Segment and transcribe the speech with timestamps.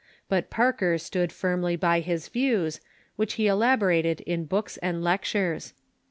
[0.27, 2.81] But Parker stood firmly by his views,
[3.17, 5.75] which he elaborated in books and lectures.